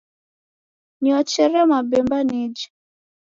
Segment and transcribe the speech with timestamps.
[1.01, 2.65] Niochere mabemba nije.